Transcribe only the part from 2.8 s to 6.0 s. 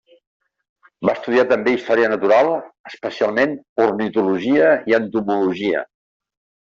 especialment ornitologia i entomologia.